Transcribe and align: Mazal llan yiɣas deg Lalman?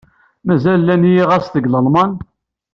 Mazal 0.45 0.79
llan 0.83 1.03
yiɣas 1.13 1.45
deg 1.49 1.65
Lalman? 1.69 2.11